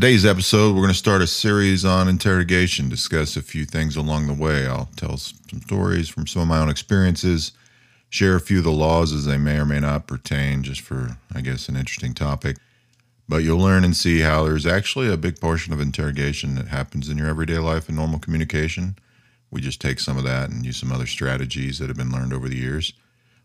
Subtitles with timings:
[0.00, 4.28] Today's episode, we're going to start a series on interrogation, discuss a few things along
[4.28, 4.66] the way.
[4.66, 7.52] I'll tell some stories from some of my own experiences,
[8.08, 11.18] share a few of the laws as they may or may not pertain, just for,
[11.34, 12.56] I guess, an interesting topic.
[13.28, 17.10] But you'll learn and see how there's actually a big portion of interrogation that happens
[17.10, 18.96] in your everyday life and normal communication.
[19.50, 22.32] We just take some of that and use some other strategies that have been learned
[22.32, 22.94] over the years.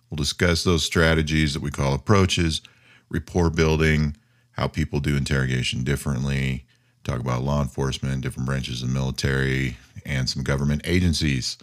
[0.10, 2.62] We'll discuss those strategies that we call approaches,
[3.10, 4.16] rapport building,
[4.56, 6.66] how people do interrogation differently,
[7.04, 11.58] talk about law enforcement, different branches of the military, and some government agencies.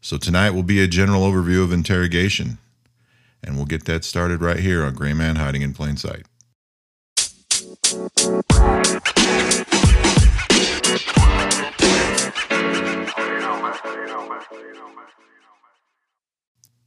[0.00, 2.58] So tonight will be a general overview of interrogation,
[3.42, 6.24] and we'll get that started right here on Gray Man Hiding in Plain Sight.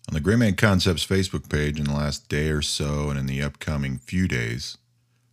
[0.07, 3.25] On the Gray Man Concepts Facebook page in the last day or so and in
[3.25, 4.77] the upcoming few days,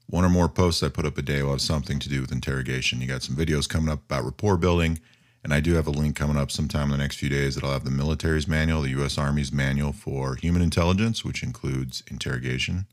[0.09, 2.33] one or more posts I put up a day will have something to do with
[2.33, 3.01] interrogation.
[3.01, 5.01] You got some videos coming up about rapport building,
[5.43, 7.73] and I do have a link coming up sometime in the next few days that'll
[7.73, 9.19] have the military's manual, the U.S.
[9.19, 12.87] Army's manual for human intelligence, which includes interrogation.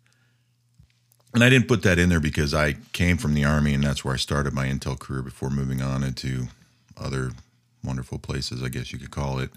[1.33, 4.05] And I didn't put that in there because I came from the Army, and that's
[4.05, 6.47] where I started my intel career before moving on into
[6.95, 7.31] other
[7.83, 9.49] wonderful places, I guess you could call it.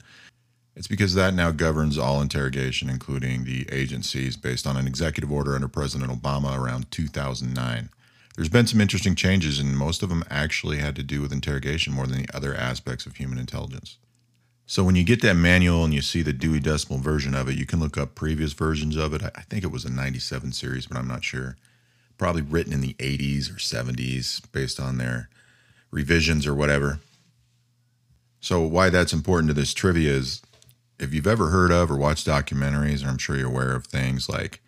[0.76, 5.54] It's because that now governs all interrogation, including the agencies, based on an executive order
[5.54, 7.88] under President Obama around 2009.
[8.36, 11.94] There's been some interesting changes, and most of them actually had to do with interrogation
[11.94, 13.96] more than the other aspects of human intelligence.
[14.66, 17.56] So when you get that manual and you see the Dewey Decimal version of it,
[17.56, 19.22] you can look up previous versions of it.
[19.22, 21.56] I think it was a 97 series, but I'm not sure.
[22.18, 25.30] Probably written in the 80s or 70s based on their
[25.90, 27.00] revisions or whatever.
[28.40, 30.42] So why that's important to this trivia is
[30.98, 34.28] if you've ever heard of or watched documentaries, or I'm sure you're aware of things
[34.28, 34.60] like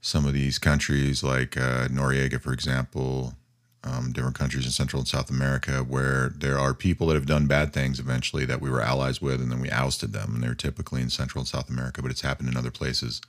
[0.00, 3.34] some of these countries, like uh, Noriega, for example,
[3.82, 7.46] um, different countries in Central and South America, where there are people that have done
[7.46, 10.54] bad things eventually that we were allies with, and then we ousted them, and they're
[10.54, 13.20] typically in Central and South America, but it's happened in other places.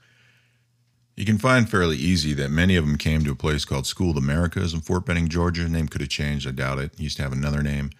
[1.15, 4.11] You can find fairly easy that many of them came to a place called School
[4.11, 5.67] of Americas in Fort Benning, Georgia.
[5.67, 6.93] Name could have changed, I doubt it.
[6.93, 7.91] it used to have another name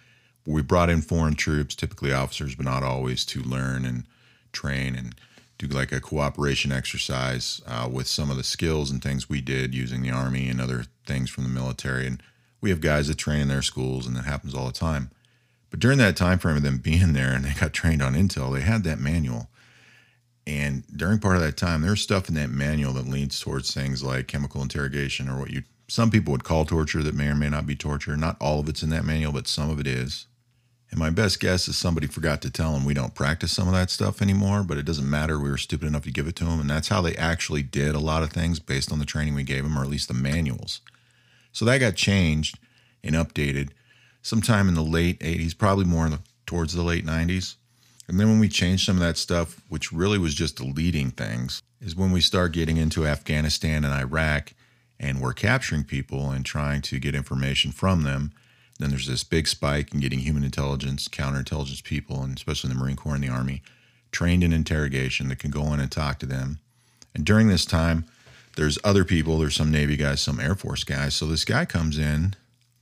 [0.46, 4.04] we brought in foreign troops, typically officers, but not always, to learn and
[4.52, 5.14] train and
[5.58, 9.74] do like a cooperation exercise uh, with some of the skills and things we did
[9.74, 12.06] using the army and other things from the military.
[12.06, 12.22] And
[12.60, 15.10] we have guys that train in their schools, and that happens all the time.
[15.70, 18.52] But during that time frame of them being there and they got trained on intel,
[18.52, 19.48] they had that manual.
[20.44, 24.02] And during part of that time, there's stuff in that manual that leads towards things
[24.02, 27.50] like chemical interrogation or what you some people would call torture that may or may
[27.50, 28.16] not be torture.
[28.16, 30.26] Not all of it's in that manual, but some of it is.
[30.92, 33.72] And my best guess is somebody forgot to tell them we don't practice some of
[33.72, 35.38] that stuff anymore, but it doesn't matter.
[35.38, 36.60] We were stupid enough to give it to them.
[36.60, 39.42] And that's how they actually did a lot of things based on the training we
[39.42, 40.82] gave them, or at least the manuals.
[41.50, 42.58] So that got changed
[43.02, 43.70] and updated
[44.20, 47.56] sometime in the late 80s, probably more the, towards the late 90s.
[48.06, 51.62] And then when we changed some of that stuff, which really was just deleting things,
[51.80, 54.52] is when we start getting into Afghanistan and Iraq
[55.00, 58.32] and we're capturing people and trying to get information from them
[58.78, 62.96] then there's this big spike in getting human intelligence, counterintelligence people, and especially the Marine
[62.96, 63.62] Corps and the Army,
[64.10, 66.58] trained in interrogation that can go in and talk to them.
[67.14, 68.04] And during this time,
[68.56, 71.14] there's other people, there's some Navy guys, some Air Force guys.
[71.14, 72.34] So this guy comes in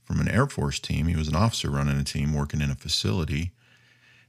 [0.03, 1.07] from an Air Force team.
[1.07, 3.51] He was an officer running a team working in a facility.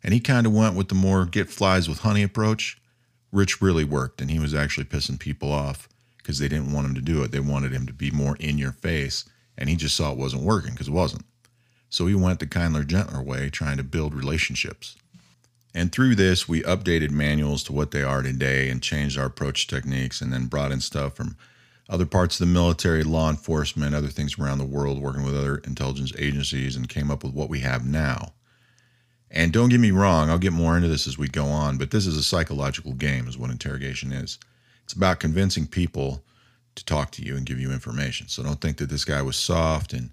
[0.05, 2.79] And he kind of went with the more get flies with honey approach.
[3.33, 6.94] Rich really worked, and he was actually pissing people off because they didn't want him
[6.94, 7.33] to do it.
[7.33, 9.25] They wanted him to be more in your face.
[9.59, 11.25] And he just saw it wasn't working because it wasn't.
[11.93, 14.97] So we went the kindler, gentler way, trying to build relationships.
[15.75, 19.67] And through this, we updated manuals to what they are today and changed our approach
[19.67, 21.37] techniques and then brought in stuff from
[21.91, 25.59] other parts of the military, law enforcement, other things around the world, working with other
[25.67, 28.33] intelligence agencies, and came up with what we have now.
[29.31, 31.91] And don't get me wrong, I'll get more into this as we go on, but
[31.91, 34.38] this is a psychological game, is what interrogation is.
[34.85, 36.25] It's about convincing people
[36.75, 38.29] to talk to you and give you information.
[38.29, 40.11] So don't think that this guy was soft and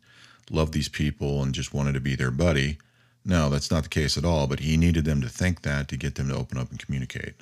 [0.51, 2.77] loved these people and just wanted to be their buddy.
[3.25, 5.97] No, that's not the case at all, but he needed them to think that to
[5.97, 7.35] get them to open up and communicate.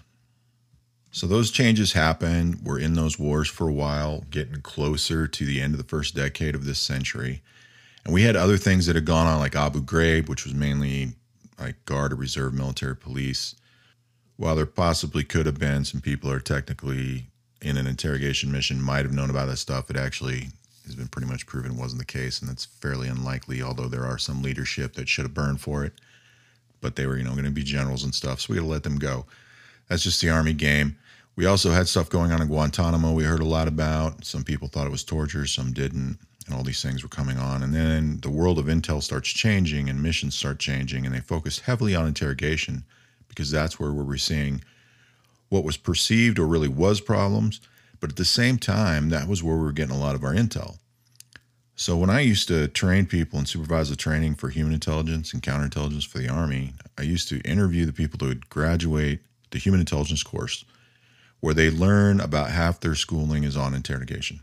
[1.11, 2.59] So those changes happened.
[2.63, 6.15] We're in those wars for a while, getting closer to the end of the first
[6.15, 7.41] decade of this century.
[8.03, 11.13] And we had other things that had gone on, like Abu Ghraib, which was mainly
[11.59, 13.55] like Guard or Reserve military police.
[14.35, 17.27] While there possibly could have been some people who are technically
[17.61, 20.49] in an interrogation mission might have known about that stuff, it actually
[20.87, 23.61] has been pretty much proven wasn't the case, and that's fairly unlikely.
[23.61, 25.93] Although there are some leadership that should have burned for it,
[26.81, 28.69] but they were you know going to be generals and stuff, so we got to
[28.69, 29.25] let them go.
[29.87, 30.97] That's just the army game.
[31.35, 33.13] We also had stuff going on in Guantanamo.
[33.13, 34.25] We heard a lot about.
[34.25, 36.17] Some people thought it was torture, some didn't.
[36.47, 37.61] and all these things were coming on.
[37.61, 41.59] And then the world of intel starts changing and missions start changing, and they focus
[41.59, 42.83] heavily on interrogation
[43.27, 44.63] because that's where we're seeing
[45.49, 47.61] what was perceived or really was problems.
[47.99, 50.33] But at the same time, that was where we were getting a lot of our
[50.33, 50.77] intel.
[51.75, 55.43] So when I used to train people and supervise the training for human intelligence and
[55.43, 59.19] counterintelligence for the Army, I used to interview the people that would graduate
[59.51, 60.65] the human intelligence course,
[61.39, 64.39] where they learn about half their schooling is on interrogation.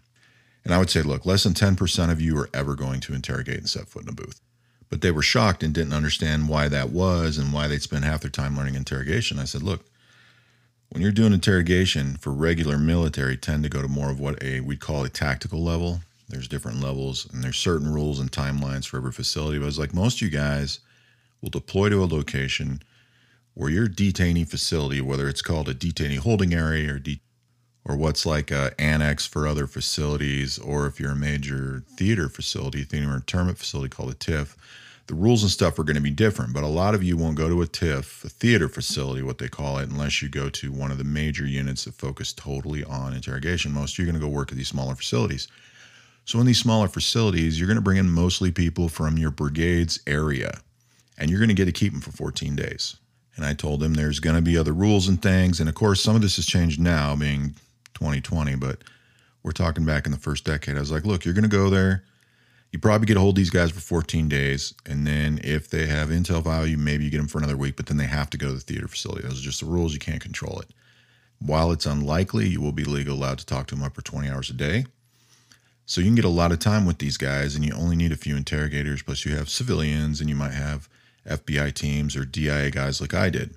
[0.65, 3.59] And I would say, look, less than 10% of you are ever going to interrogate
[3.59, 4.41] and set foot in a booth.
[4.89, 8.21] But they were shocked and didn't understand why that was and why they'd spend half
[8.21, 9.41] their time learning interrogation.
[9.41, 9.85] I said, look,
[10.95, 14.61] when you're doing interrogation for regular military, tend to go to more of what a
[14.61, 18.97] we'd call a tactical level there's different levels and there's certain rules and timelines for
[18.97, 19.59] every facility.
[19.59, 20.81] But it's like most of you guys
[21.43, 22.83] will deploy to a location
[23.55, 27.21] where your detainee facility, whether it's called a detainee holding area or de-
[27.85, 32.83] or what's like a annex for other facilities, or if you're a major theater facility,
[32.83, 34.57] theater internment facility called a TIF,
[35.07, 36.53] the rules and stuff are going to be different.
[36.55, 39.49] But a lot of you won't go to a TIF, a theater facility, what they
[39.49, 43.15] call it, unless you go to one of the major units that focus totally on
[43.15, 43.73] interrogation.
[43.73, 45.49] Most of you are going to go work at these smaller facilities.
[46.25, 50.01] So, in these smaller facilities, you're going to bring in mostly people from your brigade's
[50.07, 50.61] area,
[51.19, 52.97] and you're going to get to keep them for 14 days.
[53.37, 55.61] And I told them there's going to be other rules and things.
[55.61, 57.55] And of course, some of this has changed now, being
[57.95, 58.79] 2020, but
[59.43, 60.77] we're talking back in the first decade.
[60.77, 62.05] I was like, look, you're going to go there.
[62.75, 64.75] You probably get a hold of these guys for 14 days.
[64.85, 67.87] And then if they have intel value, maybe you get them for another week, but
[67.87, 69.23] then they have to go to the theater facility.
[69.23, 69.93] Those are just the rules.
[69.93, 70.71] You can't control it.
[71.39, 74.29] While it's unlikely, you will be legally allowed to talk to them up for 20
[74.29, 74.87] hours a day.
[75.87, 78.11] So you can get a lot of time with these guys, and you only need
[78.11, 79.05] a few interrogators.
[79.05, 80.89] Plus, you have civilians, and you might have
[81.29, 83.55] FBI teams or DIA guys like I did.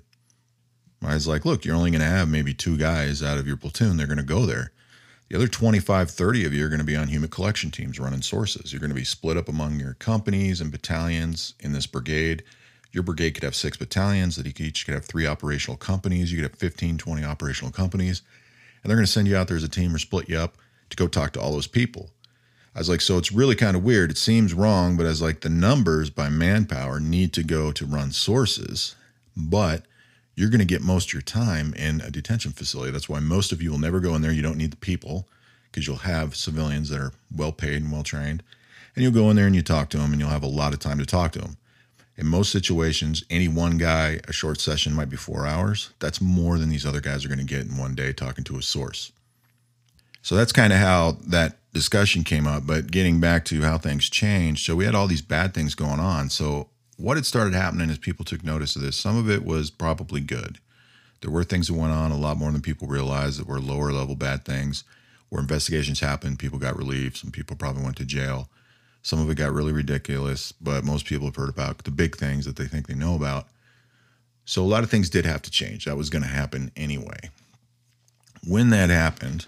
[1.02, 3.56] I was like, look, you're only going to have maybe two guys out of your
[3.56, 3.96] platoon.
[3.96, 4.70] They're going to go there.
[5.28, 8.22] The other 25, 30 of you are going to be on human collection teams running
[8.22, 8.72] sources.
[8.72, 12.44] You're going to be split up among your companies and battalions in this brigade.
[12.92, 16.32] Your brigade could have six battalions that each could have three operational companies.
[16.32, 18.22] You could have 15, 20 operational companies.
[18.82, 20.56] And they're going to send you out there as a team or split you up
[20.88, 22.08] to go talk to all those people.
[22.74, 24.10] I was like, so it's really kind of weird.
[24.10, 28.12] It seems wrong, but as like the numbers by manpower need to go to run
[28.12, 28.94] sources,
[29.36, 29.84] but
[30.38, 32.92] you're going to get most of your time in a detention facility.
[32.92, 34.30] That's why most of you will never go in there.
[34.30, 35.26] You don't need the people
[35.64, 38.44] because you'll have civilians that are well paid and well trained.
[38.94, 40.72] And you'll go in there and you talk to them and you'll have a lot
[40.72, 41.56] of time to talk to them.
[42.16, 45.90] In most situations, any one guy, a short session might be four hours.
[45.98, 48.58] That's more than these other guys are going to get in one day talking to
[48.58, 49.10] a source.
[50.22, 52.64] So that's kind of how that discussion came up.
[52.64, 55.98] But getting back to how things changed, so we had all these bad things going
[55.98, 56.30] on.
[56.30, 58.96] So what had started happening is people took notice of this.
[58.96, 60.58] Some of it was probably good.
[61.20, 63.92] There were things that went on a lot more than people realized that were lower
[63.92, 64.84] level bad things.
[65.28, 67.16] Where investigations happened, people got relieved.
[67.16, 68.48] Some people probably went to jail.
[69.02, 72.44] Some of it got really ridiculous, but most people have heard about the big things
[72.46, 73.46] that they think they know about.
[74.44, 75.84] So a lot of things did have to change.
[75.84, 77.30] That was going to happen anyway.
[78.46, 79.46] When that happened,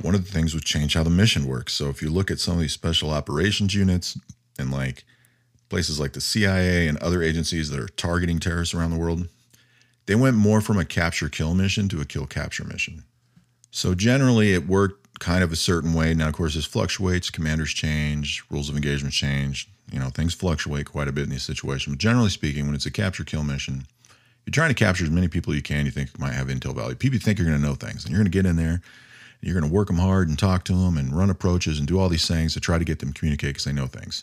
[0.00, 1.72] one of the things was change how the mission works.
[1.72, 4.18] So if you look at some of these special operations units
[4.58, 5.04] and like
[5.72, 9.26] places like the CIA and other agencies that are targeting terrorists around the world,
[10.04, 13.04] they went more from a capture kill mission to a kill capture mission.
[13.70, 16.12] So generally it worked kind of a certain way.
[16.12, 19.66] Now, of course, this fluctuates, commanders change, rules of engagement change.
[19.90, 21.94] You know, things fluctuate quite a bit in these situations.
[21.94, 23.86] But generally speaking, when it's a capture kill mission,
[24.44, 26.96] you're trying to capture as many people you can you think might have intel value.
[26.96, 28.82] People think you're going to know things, and you're going to get in there
[29.42, 31.98] you're going to work them hard and talk to them and run approaches and do
[31.98, 34.22] all these things to try to get them to communicate because they know things.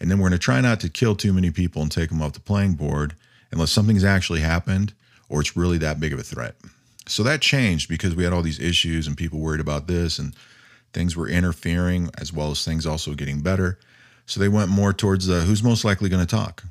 [0.00, 2.20] And then we're going to try not to kill too many people and take them
[2.20, 3.14] off the playing board
[3.50, 4.92] unless something's actually happened
[5.28, 6.56] or it's really that big of a threat.
[7.06, 10.34] So that changed because we had all these issues and people worried about this and
[10.92, 13.78] things were interfering as well as things also getting better.
[14.26, 16.64] So they went more towards uh, who's most likely going to talk.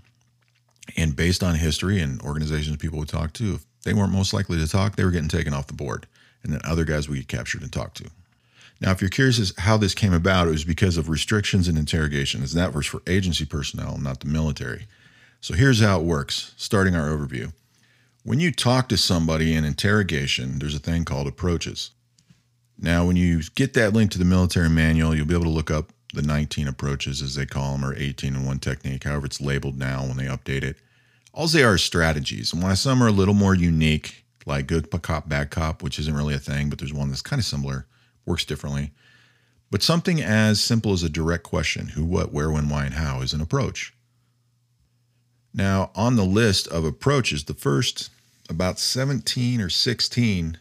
[0.97, 4.57] And based on history and organizations people would talk to, if they weren't most likely
[4.57, 6.07] to talk, they were getting taken off the board
[6.43, 8.09] and then other guys we get captured and talked to.
[8.81, 11.77] Now, if you're curious as how this came about, it was because of restrictions and
[11.77, 12.53] interrogations.
[12.53, 14.87] That was for agency personnel, not the military.
[15.39, 17.53] So here's how it works, starting our overview.
[18.23, 21.91] When you talk to somebody in interrogation, there's a thing called approaches.
[22.77, 25.71] Now, when you get that link to the military manual, you'll be able to look
[25.71, 29.41] up the 19 approaches, as they call them, or 18 in one technique, however it's
[29.41, 30.77] labeled now when they update it.
[31.33, 32.53] All they are strategies.
[32.53, 36.15] And while some are a little more unique, like good cop, bad cop, which isn't
[36.15, 37.87] really a thing, but there's one that's kind of similar,
[38.25, 38.91] works differently.
[39.71, 43.21] But something as simple as a direct question who, what, where, when, why, and how
[43.21, 43.93] is an approach.
[45.53, 48.09] Now, on the list of approaches, the first
[48.49, 50.57] about 17 or 16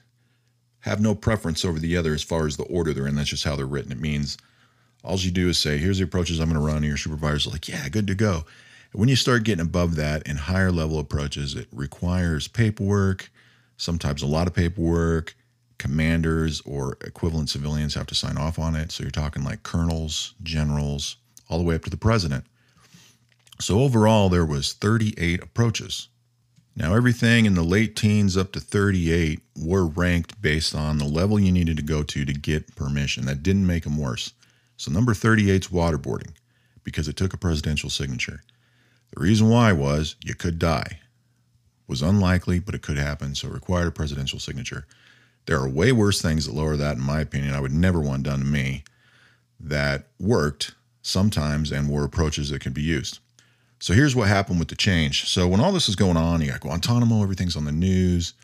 [0.80, 3.14] have no preference over the other as far as the order they're in.
[3.14, 3.92] That's just how they're written.
[3.92, 4.36] It means
[5.04, 6.78] All you do is say, here's the approaches I'm going to run.
[6.78, 8.44] And your supervisor's like, yeah, good to go.
[8.92, 13.30] And when you start getting above that in higher level approaches, it requires paperwork,
[13.76, 15.34] sometimes a lot of paperwork.
[15.78, 18.92] Commanders or equivalent civilians have to sign off on it.
[18.92, 21.16] So you're talking like colonels, generals,
[21.48, 22.44] all the way up to the president.
[23.60, 26.08] So overall, there was 38 approaches.
[26.74, 31.38] Now, everything in the late teens up to 38 were ranked based on the level
[31.38, 33.26] you needed to go to to get permission.
[33.26, 34.32] That didn't make them worse.
[34.78, 36.32] So, number 38 is waterboarding
[36.82, 38.42] because it took a presidential signature.
[39.14, 40.86] The reason why was you could die.
[40.88, 44.86] It was unlikely, but it could happen, so it required a presidential signature.
[45.46, 47.54] There are way worse things that lower that, in my opinion.
[47.54, 48.84] I would never want done to me
[49.58, 53.18] that worked sometimes and were approaches that could be used.
[53.80, 55.28] So here's what happened with the change.
[55.28, 58.34] So when all this is going on, you got Guantanamo, everything's on the news.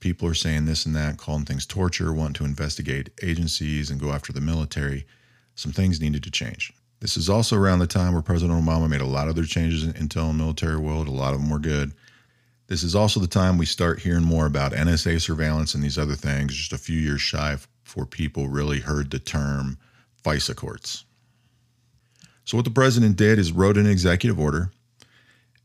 [0.00, 4.12] People are saying this and that, calling things torture, want to investigate agencies and go
[4.12, 5.06] after the military.
[5.54, 6.72] Some things needed to change.
[7.00, 9.84] This is also around the time where President Obama made a lot of their changes
[9.84, 11.08] in intel and military world.
[11.08, 11.92] A lot of them were good.
[12.68, 16.14] This is also the time we start hearing more about NSA surveillance and these other
[16.14, 19.78] things, just a few years shy before people really heard the term
[20.24, 21.04] FISA courts.
[22.44, 24.70] So, what the president did is wrote an executive order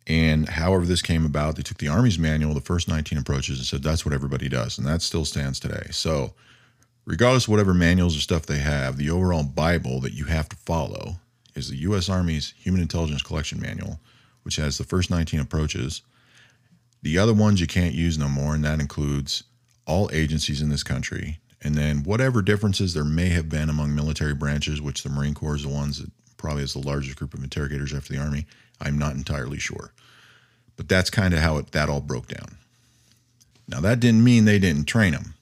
[0.08, 3.66] and however this came about, they took the Army's manual, the first 19 approaches, and
[3.66, 4.78] said that's what everybody does.
[4.78, 5.88] And that still stands today.
[5.92, 6.34] So,
[7.06, 10.56] regardless of whatever manuals or stuff they have, the overall Bible that you have to
[10.56, 11.18] follow
[11.56, 12.10] is the U.S.
[12.10, 14.00] Army's Human Intelligence Collection Manual,
[14.44, 16.02] which has the first 19 approaches.
[17.02, 19.44] The other ones you can't use no more, and that includes
[19.86, 21.40] all agencies in this country.
[21.64, 25.56] And then whatever differences there may have been among military branches, which the Marine Corps
[25.56, 28.46] is the ones that probably has the largest group of interrogators after the Army,
[28.80, 29.94] I'm not entirely sure.
[30.76, 32.58] But that's kind of how it, that all broke down.
[33.68, 35.36] Now, that didn't mean they didn't train them.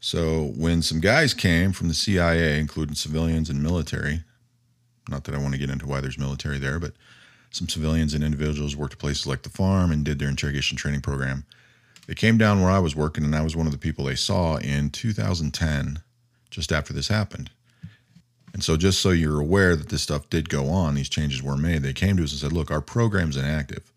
[0.00, 4.22] So, when some guys came from the CIA, including civilians and military,
[5.08, 6.92] not that I want to get into why there's military there, but
[7.56, 11.00] some civilians and individuals worked at places like the farm and did their interrogation training
[11.00, 11.44] program.
[12.06, 14.14] They came down where I was working, and I was one of the people they
[14.14, 16.00] saw in 2010,
[16.50, 17.50] just after this happened.
[18.52, 21.56] And so, just so you're aware that this stuff did go on, these changes were
[21.56, 21.82] made.
[21.82, 23.92] They came to us and said, look, our program's inactive.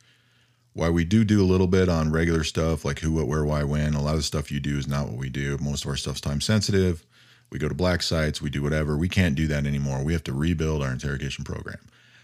[0.74, 3.63] While we do do a little bit on regular stuff like who, what, where, why,
[3.63, 5.58] when, a lot of the stuff you do is not what we do.
[5.60, 7.06] Most of our stuff's time sensitive.
[7.51, 8.96] We go to black sites, we do whatever.
[8.96, 10.04] We can't do that anymore.
[10.04, 11.80] We have to rebuild our interrogation program.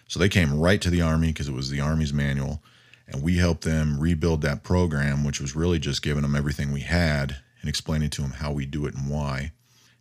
[0.08, 2.62] So they came right to the Army because it was the Army's manual.
[3.08, 6.82] And we helped them rebuild that program, which was really just giving them everything we
[6.82, 9.52] had and explaining to them how we do it and why.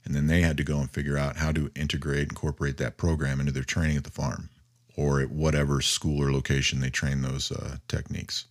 [0.04, 3.40] And then they had to go and figure out how to integrate, incorporate that program
[3.40, 4.50] into their training at the farm
[4.96, 8.46] or at whatever school or location they train those uh, techniques.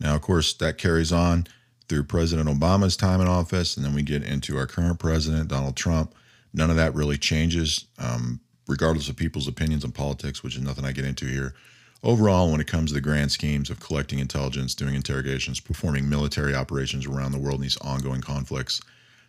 [0.00, 1.46] Now, of course, that carries on
[1.88, 5.76] through President Obama's time in office, and then we get into our current president, Donald
[5.76, 6.14] Trump.
[6.52, 10.84] None of that really changes, um, regardless of people's opinions on politics, which is nothing
[10.84, 11.54] I get into here.
[12.02, 16.54] Overall, when it comes to the grand schemes of collecting intelligence, doing interrogations, performing military
[16.54, 18.80] operations around the world in these ongoing conflicts,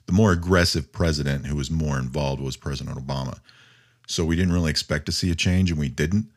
[0.06, 3.40] the more aggressive president who was more involved was President Obama.
[4.08, 6.28] So we didn't really expect to see a change, and we didn't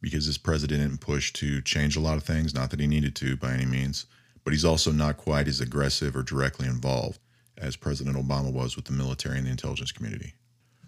[0.00, 2.54] because this president didn't push to change a lot of things.
[2.54, 4.06] Not that he needed to by any means,
[4.44, 7.18] but he's also not quite as aggressive or directly involved
[7.58, 10.34] as President Obama was with the military and the intelligence community.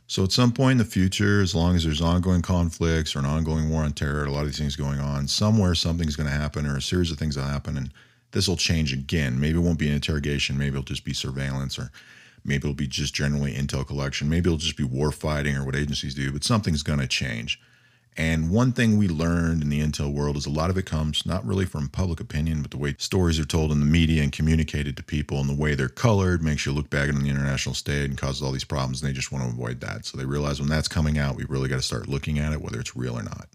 [0.09, 3.27] So at some point in the future, as long as there's ongoing conflicts or an
[3.27, 6.35] ongoing war on terror, a lot of these things going on, somewhere something's going to
[6.35, 7.93] happen or a series of things will happen, and
[8.33, 9.39] this will change again.
[9.39, 11.93] Maybe it won't be an interrogation, maybe it'll just be surveillance or
[12.45, 14.29] Maybe it'll be just generally intel collection.
[14.29, 17.61] Maybe it'll just be war fighting or what agencies do, but something's going to change.
[18.19, 21.25] And one thing we learned in the intel world is a lot of it comes
[21.25, 24.33] not really from public opinion, but the way stories are told in the media and
[24.33, 27.77] communicated to people and the way they're colored makes you look bad on the international
[27.77, 29.01] stage and causes all these problems.
[29.01, 30.05] And they just want to avoid that.
[30.05, 32.61] So they realize when that's coming out, we really got to start looking at it,
[32.61, 33.47] whether it's real or not.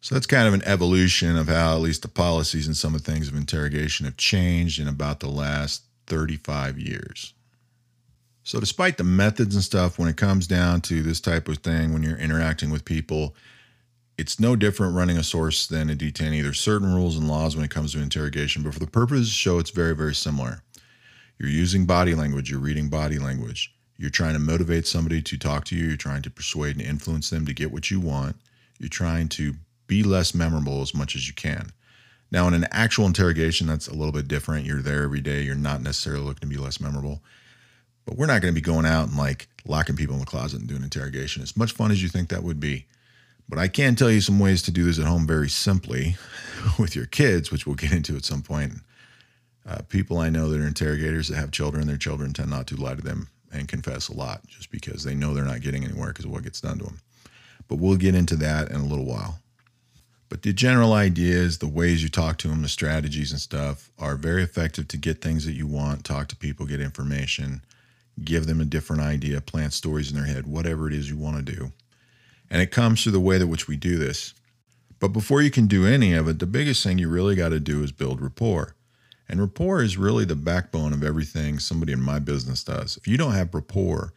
[0.00, 3.04] So that's kind of an evolution of how at least the policies and some of
[3.04, 7.34] the things of interrogation have changed in about the last 35 years.
[8.42, 11.92] So, despite the methods and stuff, when it comes down to this type of thing,
[11.92, 13.34] when you're interacting with people,
[14.18, 16.42] it's no different running a source than a detainee.
[16.42, 19.24] There's certain rules and laws when it comes to interrogation, but for the purpose of
[19.24, 20.62] the show, it's very, very similar.
[21.38, 25.66] You're using body language, you're reading body language, you're trying to motivate somebody to talk
[25.66, 28.36] to you, you're trying to persuade and influence them to get what you want,
[28.78, 29.54] you're trying to
[29.86, 31.70] be less memorable as much as you can.
[32.30, 34.66] Now, in an actual interrogation, that's a little bit different.
[34.66, 37.22] You're there every day, you're not necessarily looking to be less memorable.
[38.04, 40.60] But we're not going to be going out and like locking people in the closet
[40.60, 41.42] and doing interrogation.
[41.42, 42.86] As much fun as you think that would be.
[43.48, 46.16] But I can tell you some ways to do this at home very simply
[46.78, 48.74] with your kids, which we'll get into at some point.
[49.68, 52.76] Uh, people I know that are interrogators that have children, their children tend not to
[52.76, 56.08] lie to them and confess a lot just because they know they're not getting anywhere
[56.08, 57.00] because of what gets done to them.
[57.68, 59.40] but we'll get into that in a little while.
[60.28, 64.16] But the general ideas, the ways you talk to them, the strategies and stuff are
[64.16, 67.62] very effective to get things that you want, talk to people, get information,
[68.24, 71.36] give them a different idea, plant stories in their head, whatever it is you want
[71.36, 71.72] to do.
[72.50, 74.34] And it comes through the way that which we do this.
[74.98, 77.60] But before you can do any of it, the biggest thing you really got to
[77.60, 78.74] do is build rapport.
[79.28, 82.96] And rapport is really the backbone of everything somebody in my business does.
[82.96, 84.12] If you don't have rapport,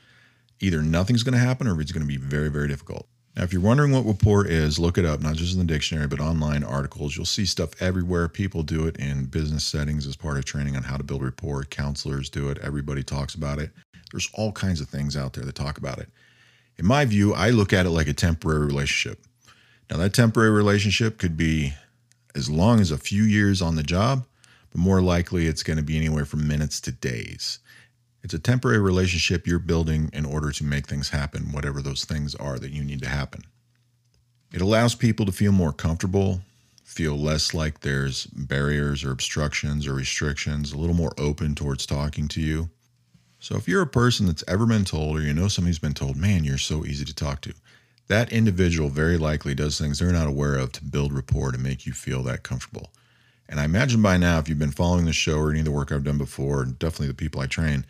[0.59, 3.07] either nothing's going to happen or it's going to be very, very difficult.
[3.35, 6.07] Now, if you're wondering what rapport is, look it up, not just in the dictionary,
[6.07, 7.15] but online articles.
[7.15, 8.27] You'll see stuff everywhere.
[8.27, 11.63] People do it in business settings as part of training on how to build rapport.
[11.63, 12.57] Counselors do it.
[12.61, 13.71] Everybody talks about it.
[14.11, 16.09] There's all kinds of things out there that talk about it.
[16.79, 19.19] In my view, I look at it like a temporary relationship.
[19.91, 21.73] Now, that temporary relationship could be
[22.35, 24.25] as long as a few years on the job,
[24.71, 27.59] but more likely it's going to be anywhere from minutes to days.
[28.23, 32.33] It's a temporary relationship you're building in order to make things happen, whatever those things
[32.35, 33.41] are that you need to happen.
[34.53, 36.39] It allows people to feel more comfortable,
[36.85, 42.29] feel less like there's barriers or obstructions or restrictions, a little more open towards talking
[42.29, 42.69] to you.
[43.39, 45.93] So, if you're a person that's ever been told, or you know somebody who's been
[45.93, 47.53] told, man, you're so easy to talk to,
[48.07, 51.85] that individual very likely does things they're not aware of to build rapport to make
[51.85, 52.89] you feel that comfortable.
[53.47, 55.71] And I imagine by now, if you've been following the show or any of the
[55.71, 57.85] work I've done before, and definitely the people I train,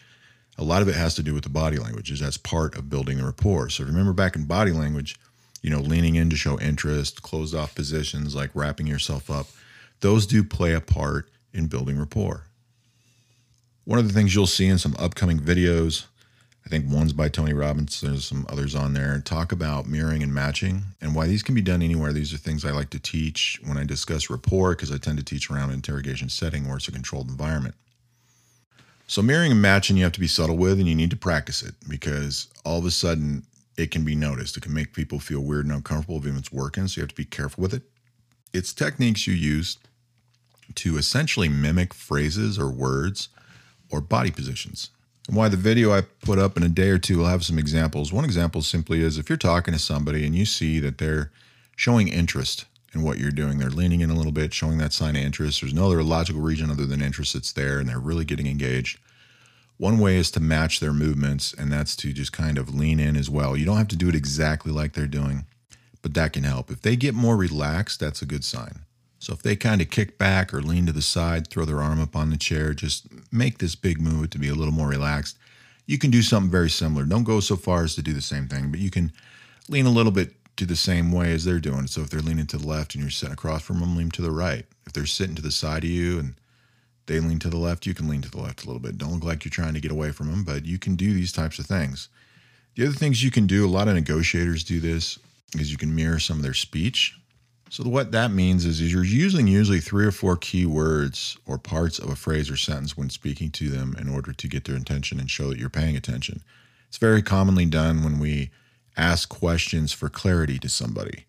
[0.58, 2.90] a lot of it has to do with the body language, is that's part of
[2.90, 3.70] building the rapport.
[3.70, 5.18] So remember back in body language,
[5.62, 9.48] you know, leaning in to show interest, closed off positions like wrapping yourself up,
[10.02, 12.44] those do play a part in building rapport.
[13.90, 16.06] One of the things you'll see in some upcoming videos,
[16.64, 20.32] I think one's by Tony Robbins, there's some others on there, talk about mirroring and
[20.32, 22.14] matching and why these can be done anywhere.
[22.14, 25.24] These are things I like to teach when I discuss rapport because I tend to
[25.24, 27.74] teach around interrogation setting where it's a controlled environment.
[29.08, 31.64] So mirroring and matching you have to be subtle with and you need to practice
[31.64, 33.42] it because all of a sudden
[33.76, 34.56] it can be noticed.
[34.56, 36.88] It can make people feel weird and uncomfortable if it's working.
[36.88, 37.82] So you have to be careful with it.
[38.54, 39.80] It's techniques you use
[40.76, 43.30] to essentially mimic phrases or words
[43.90, 44.90] or body positions.
[45.28, 47.60] And why the video I put up in a day or two will have some
[47.60, 48.12] examples.
[48.12, 51.32] One example simply is if you're talking to somebody and you see that they're
[51.76, 53.58] showing interest in what you're doing.
[53.58, 55.62] They're leaning in a little bit, showing that sign of interest.
[55.62, 59.00] There's no other logical region other than interest that's there, and they're really getting engaged.
[59.78, 63.16] One way is to match their movements, and that's to just kind of lean in
[63.16, 63.56] as well.
[63.56, 65.46] You don't have to do it exactly like they're doing,
[66.02, 66.70] but that can help.
[66.70, 68.82] If they get more relaxed, that's a good sign.
[69.20, 72.02] So if they kind of kick back or lean to the side, throw their arm
[72.02, 75.38] up on the chair, just make this big move to be a little more relaxed.
[75.86, 77.04] You can do something very similar.
[77.04, 79.12] Don't go so far as to do the same thing, but you can
[79.68, 81.88] lean a little bit to the same way as they're doing.
[81.88, 84.22] So if they're leaning to the left and you're sitting across from them, lean to
[84.22, 84.66] the right.
[84.86, 86.36] If they're sitting to the side of you and
[87.08, 88.98] they lean to the left, you can lean to the left a little bit.
[88.98, 91.32] Don't look like you're trying to get away from them, but you can do these
[91.32, 92.08] types of things.
[92.76, 95.20] The other things you can do, a lot of negotiators do this,
[95.56, 97.19] is you can mirror some of their speech.
[97.70, 101.60] So what that means is, is you're using usually three or four key words or
[101.60, 104.76] parts of a phrase or sentence when speaking to them in order to get their
[104.76, 106.42] attention and show that you're paying attention.
[106.88, 108.50] It's very commonly done when we
[108.98, 111.26] ask questions for clarity to somebody.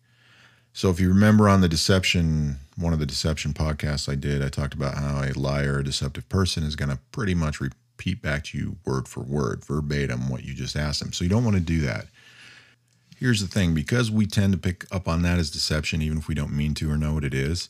[0.73, 4.49] So if you remember on the deception, one of the deception podcasts I did, I
[4.49, 8.45] talked about how a liar, a deceptive person is going to pretty much repeat back
[8.45, 11.13] to you word for word, verbatim, what you just asked them.
[11.13, 12.07] So you don't want to do that.
[13.21, 16.27] Here's the thing because we tend to pick up on that as deception, even if
[16.27, 17.69] we don't mean to or know what it is,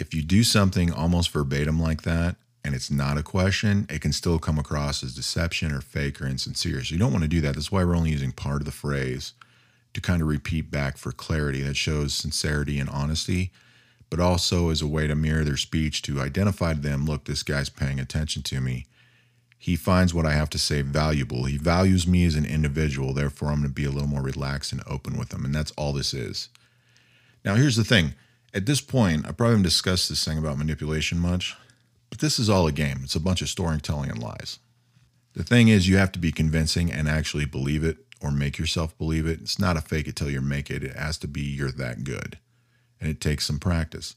[0.00, 4.12] if you do something almost verbatim like that, and it's not a question, it can
[4.12, 6.82] still come across as deception or fake or insincere.
[6.82, 7.54] So you don't want to do that.
[7.54, 9.34] That's why we're only using part of the phrase
[9.94, 13.52] to kind of repeat back for clarity that shows sincerity and honesty,
[14.10, 17.44] but also as a way to mirror their speech to identify to them look, this
[17.44, 18.86] guy's paying attention to me.
[19.62, 21.44] He finds what I have to say valuable.
[21.44, 23.14] He values me as an individual.
[23.14, 25.44] Therefore, I'm going to be a little more relaxed and open with him.
[25.44, 26.48] And that's all this is.
[27.44, 28.14] Now, here's the thing.
[28.52, 31.56] At this point, I probably haven't discussed this thing about manipulation much.
[32.10, 33.02] But this is all a game.
[33.04, 34.58] It's a bunch of storytelling and lies.
[35.34, 38.98] The thing is, you have to be convincing and actually believe it or make yourself
[38.98, 39.42] believe it.
[39.42, 40.82] It's not a fake it till you make it.
[40.82, 42.36] It has to be you're that good.
[43.00, 44.16] And it takes some practice.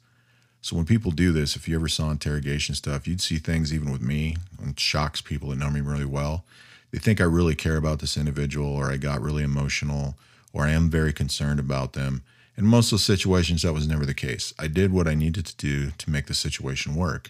[0.66, 3.92] So when people do this, if you ever saw interrogation stuff, you'd see things even
[3.92, 6.44] with me, and shocks people that know me really well.
[6.90, 10.16] They think I really care about this individual, or I got really emotional,
[10.54, 12.24] or I am very concerned about them.
[12.58, 14.56] In most of those situations, that was never the case.
[14.58, 17.30] I did what I needed to do to make the situation work.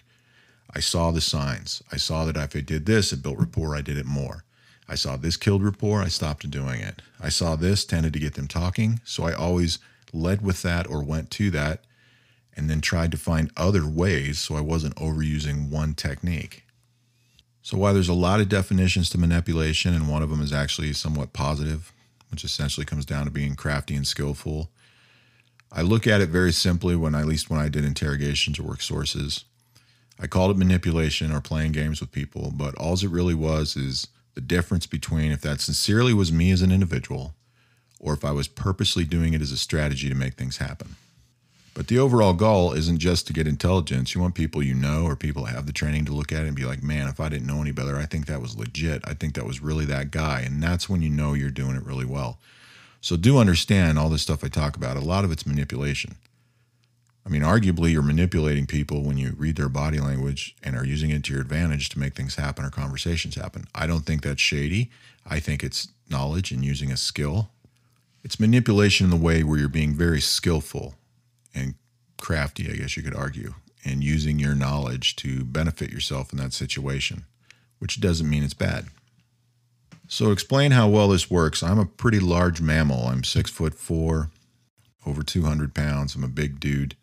[0.74, 1.82] I saw the signs.
[1.92, 4.44] I saw that if I did this, it built rapport, I did it more.
[4.88, 7.02] I saw this killed rapport, I stopped doing it.
[7.20, 9.78] I saw this tended to get them talking, so I always
[10.14, 11.80] led with that or went to that
[12.56, 16.64] and then tried to find other ways so I wasn't overusing one technique.
[17.62, 20.92] So while there's a lot of definitions to manipulation and one of them is actually
[20.92, 21.92] somewhat positive,
[22.30, 24.70] which essentially comes down to being crafty and skillful.
[25.70, 28.80] I look at it very simply when, at least when I did interrogations or work
[28.80, 29.44] sources.
[30.18, 34.06] I called it manipulation or playing games with people, but all it really was is
[34.34, 37.34] the difference between if that sincerely was me as an individual
[37.98, 40.96] or if I was purposely doing it as a strategy to make things happen.
[41.76, 44.14] But the overall goal isn't just to get intelligence.
[44.14, 46.46] You want people you know or people that have the training to look at it
[46.46, 49.02] and be like, man, if I didn't know any better, I think that was legit.
[49.04, 50.40] I think that was really that guy.
[50.40, 52.38] And that's when you know you're doing it really well.
[53.02, 54.96] So do understand all this stuff I talk about.
[54.96, 56.14] A lot of it's manipulation.
[57.26, 61.10] I mean, arguably, you're manipulating people when you read their body language and are using
[61.10, 63.66] it to your advantage to make things happen or conversations happen.
[63.74, 64.90] I don't think that's shady.
[65.26, 67.50] I think it's knowledge and using a skill.
[68.24, 70.94] It's manipulation in the way where you're being very skillful
[71.56, 71.74] and
[72.18, 76.52] crafty, I guess you could argue, and using your knowledge to benefit yourself in that
[76.52, 77.24] situation,
[77.78, 78.86] which doesn't mean it's bad.
[80.08, 81.64] So, explain how well this works.
[81.64, 83.08] I'm a pretty large mammal.
[83.08, 84.30] I'm six foot four,
[85.04, 86.14] over 200 pounds.
[86.14, 86.94] I'm a big dude.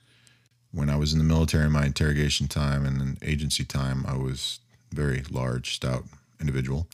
[0.72, 4.60] When I was in the military, my interrogation time and then agency time, I was
[4.92, 6.06] very large, stout
[6.39, 6.88] individual.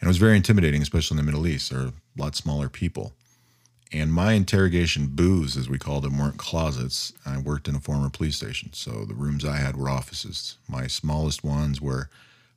[0.00, 1.70] And it was very intimidating, especially in the Middle East.
[1.70, 3.12] There are a lot smaller people.
[3.94, 7.12] And my interrogation booths, as we called them, weren't closets.
[7.24, 8.72] I worked in a former police station.
[8.72, 10.58] So the rooms I had were offices.
[10.68, 12.10] My smallest ones were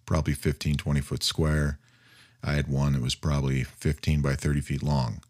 [0.08, 1.78] probably 15, 20 foot square.
[2.44, 5.22] I had one that was probably 15 by 30 feet long.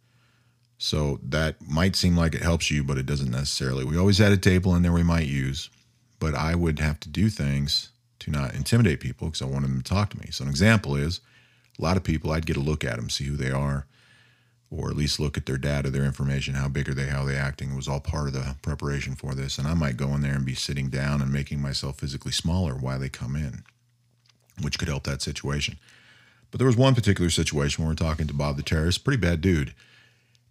[0.78, 3.84] So that might seem like it helps you, but it doesn't necessarily.
[3.84, 5.70] We always had a table in there we might use,
[6.20, 7.90] but I would have to do things
[8.20, 10.30] to not intimidate people because I wanted them to talk to me.
[10.32, 11.20] So an example is
[11.78, 13.86] a lot of people, I'd get a look at them, see who they are
[14.70, 17.26] or at least look at their data, their information, how big are they, how are
[17.26, 17.72] they acting.
[17.72, 19.58] It was all part of the preparation for this.
[19.58, 22.74] And I might go in there and be sitting down and making myself physically smaller
[22.74, 23.64] while they come in,
[24.62, 25.78] which could help that situation.
[26.52, 29.40] But there was one particular situation where we're talking to Bob the terrorist, pretty bad
[29.40, 29.74] dude.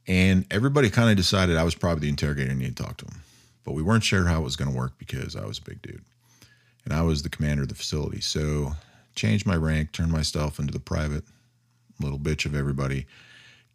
[0.07, 3.07] And everybody kind of decided I was probably the interrogator and need to talk to
[3.07, 3.21] him.
[3.65, 5.83] But we weren't sure how it was going to work because I was a big
[5.83, 6.05] dude.
[6.85, 8.21] And I was the commander of the facility.
[8.21, 8.73] So
[9.15, 11.25] changed my rank, turned myself into the private
[12.01, 13.07] little bitch of everybody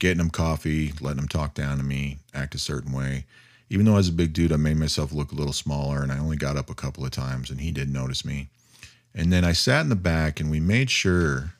[0.01, 3.23] getting them coffee, letting them talk down to me, act a certain way.
[3.69, 6.11] Even though I was a big dude, I made myself look a little smaller and
[6.11, 8.49] I only got up a couple of times and he did notice me.
[9.13, 11.53] And then I sat in the back and we made sure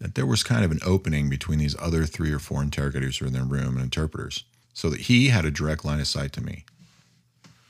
[0.00, 3.24] that there was kind of an opening between these other three or four interrogators who
[3.24, 4.42] were in their room and interpreters
[4.74, 6.64] so that he had a direct line of sight to me.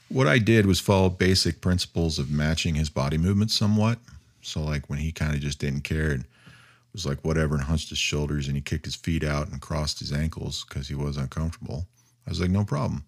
[0.08, 3.98] What I did was follow basic principles of matching his body movements somewhat.
[4.40, 6.24] So, like when he kind of just didn't care and
[6.92, 10.00] was like whatever and hunched his shoulders and he kicked his feet out and crossed
[10.00, 11.86] his ankles because he was uncomfortable.
[12.26, 13.04] I was like, no problem.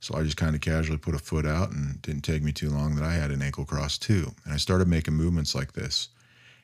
[0.00, 2.70] So I just kind of casually put a foot out and didn't take me too
[2.70, 4.32] long that I had an ankle cross too.
[4.44, 6.08] And I started making movements like this.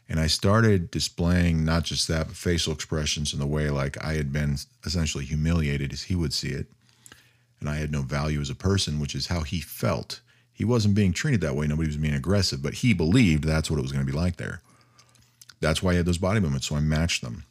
[0.08, 4.14] And I started displaying not just that, but facial expressions in the way like I
[4.14, 6.66] had been essentially humiliated as he would see it.
[7.60, 10.20] And I had no value as a person, which is how he felt.
[10.52, 11.66] He wasn't being treated that way.
[11.66, 14.36] Nobody was being aggressive, but he believed that's what it was going to be like
[14.36, 14.60] there.
[15.60, 16.66] That's why he had those body movements.
[16.66, 17.44] So I matched them.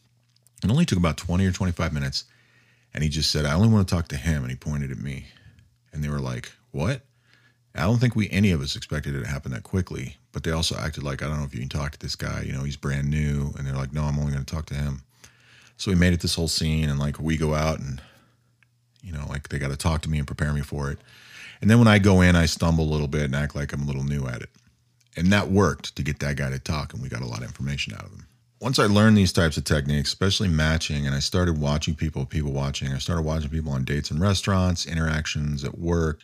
[0.63, 2.25] It only took about 20 or 25 minutes.
[2.93, 4.43] And he just said, I only want to talk to him.
[4.43, 5.25] And he pointed at me.
[5.91, 7.01] And they were like, What?
[7.75, 10.15] I don't think we, any of us expected it to happen that quickly.
[10.31, 12.43] But they also acted like, I don't know if you can talk to this guy.
[12.43, 13.53] You know, he's brand new.
[13.57, 15.01] And they're like, No, I'm only going to talk to him.
[15.77, 16.89] So we made it this whole scene.
[16.89, 18.01] And like, we go out and,
[19.03, 20.99] you know, like they got to talk to me and prepare me for it.
[21.61, 23.83] And then when I go in, I stumble a little bit and act like I'm
[23.83, 24.49] a little new at it.
[25.15, 27.45] And that worked to get that guy to talk, and we got a lot of
[27.45, 28.27] information out of him.
[28.59, 32.51] Once I learned these types of techniques, especially matching, and I started watching people, people
[32.51, 36.21] watching, I started watching people on dates in restaurants, interactions at work.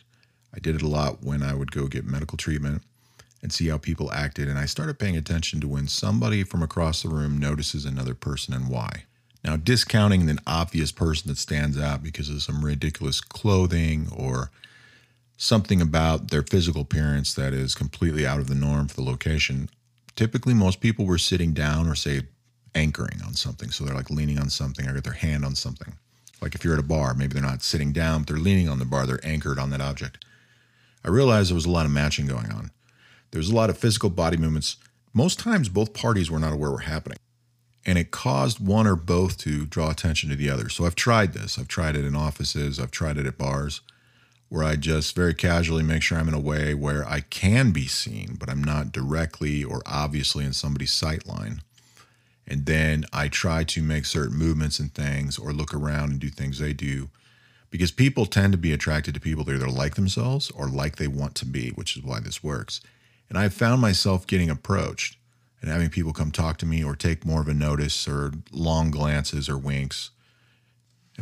[0.54, 2.82] I did it a lot when I would go get medical treatment
[3.42, 4.48] and see how people acted.
[4.48, 8.54] And I started paying attention to when somebody from across the room notices another person
[8.54, 9.04] and why.
[9.44, 14.50] Now, discounting an obvious person that stands out because of some ridiculous clothing or
[15.36, 19.68] something about their physical appearance that is completely out of the norm for the location.
[20.14, 22.22] Typically, most people were sitting down or, say,
[22.74, 23.70] anchoring on something.
[23.70, 25.94] So they're like leaning on something or got their hand on something.
[26.40, 28.78] Like if you're at a bar, maybe they're not sitting down, but they're leaning on
[28.78, 30.24] the bar, they're anchored on that object.
[31.04, 32.70] I realized there was a lot of matching going on.
[33.30, 34.76] There was a lot of physical body movements.
[35.12, 37.18] Most times, both parties were not aware were happening.
[37.84, 40.68] And it caused one or both to draw attention to the other.
[40.68, 41.58] So I've tried this.
[41.58, 43.80] I've tried it in offices, I've tried it at bars
[44.52, 47.86] where I just very casually make sure I'm in a way where I can be
[47.86, 51.62] seen, but I'm not directly or obviously in somebody's sight line.
[52.46, 56.28] And then I try to make certain movements and things or look around and do
[56.28, 57.08] things they do
[57.70, 61.08] because people tend to be attracted to people that either like themselves or like they
[61.08, 62.82] want to be, which is why this works.
[63.30, 65.16] And I've found myself getting approached
[65.62, 68.90] and having people come talk to me or take more of a notice or long
[68.90, 70.10] glances or winks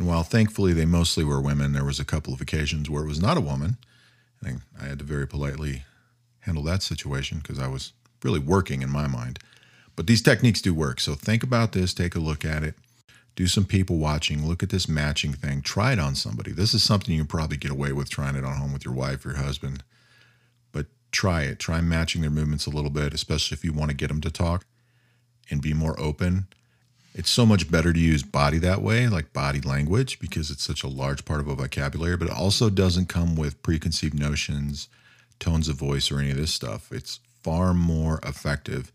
[0.01, 3.07] And while thankfully they mostly were women, there was a couple of occasions where it
[3.07, 3.77] was not a woman.
[4.43, 5.83] And I had to very politely
[6.39, 9.37] handle that situation because I was really working in my mind.
[9.95, 10.99] But these techniques do work.
[10.99, 12.73] So think about this, take a look at it,
[13.35, 16.51] do some people watching, look at this matching thing, try it on somebody.
[16.51, 18.95] This is something you can probably get away with trying it on home with your
[18.95, 19.83] wife your husband.
[20.71, 21.59] But try it.
[21.59, 24.31] Try matching their movements a little bit, especially if you want to get them to
[24.31, 24.65] talk
[25.51, 26.47] and be more open.
[27.13, 30.83] It's so much better to use body that way, like body language, because it's such
[30.83, 34.87] a large part of a vocabulary, but it also doesn't come with preconceived notions,
[35.39, 36.91] tones of voice, or any of this stuff.
[36.91, 38.93] It's far more effective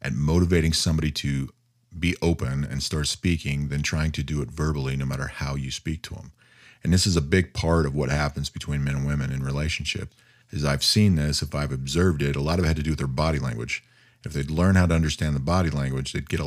[0.00, 1.50] at motivating somebody to
[1.98, 5.70] be open and start speaking than trying to do it verbally, no matter how you
[5.70, 6.32] speak to them.
[6.82, 10.14] And this is a big part of what happens between men and women in relationship.
[10.50, 12.90] Is I've seen this, if I've observed it, a lot of it had to do
[12.90, 13.84] with their body language.
[14.24, 16.40] If they'd learn how to understand the body language, they'd get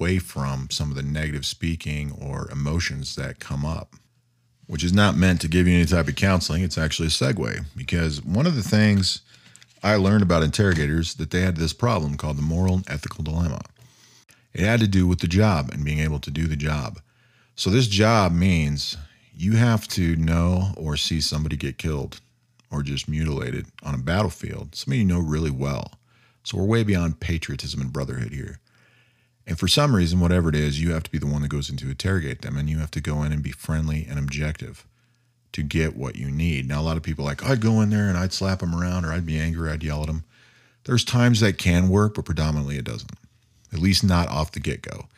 [0.00, 3.94] away from some of the negative speaking or emotions that come up,
[4.66, 6.62] which is not meant to give you any type of counseling.
[6.62, 9.20] It's actually a segue because one of the things
[9.82, 13.60] I learned about interrogators that they had this problem called the moral and ethical dilemma.
[14.52, 17.00] It had to do with the job and being able to do the job.
[17.54, 18.96] So this job means
[19.34, 22.20] you have to know or see somebody get killed
[22.70, 25.92] or just mutilated on a battlefield, somebody you know really well.
[26.42, 28.60] So we're way beyond patriotism and brotherhood here.
[29.50, 31.68] And for some reason, whatever it is, you have to be the one that goes
[31.68, 34.86] in to interrogate them and you have to go in and be friendly and objective
[35.52, 36.68] to get what you need.
[36.68, 39.04] Now, a lot of people like, I'd go in there and I'd slap them around
[39.04, 40.22] or I'd be angry, I'd yell at them.
[40.84, 43.10] There's times that can work, but predominantly it doesn't,
[43.72, 45.08] at least not off the get go.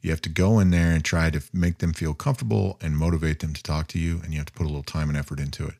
[0.00, 3.40] You have to go in there and try to make them feel comfortable and motivate
[3.40, 5.38] them to talk to you, and you have to put a little time and effort
[5.38, 5.74] into it.